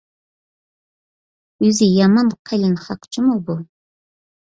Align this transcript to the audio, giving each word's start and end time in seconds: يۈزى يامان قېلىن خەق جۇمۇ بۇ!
يۈزى 1.67 1.91
يامان 1.99 2.35
قېلىن 2.51 2.77
خەق 2.89 3.09
جۇمۇ 3.15 3.41
بۇ! 3.51 3.63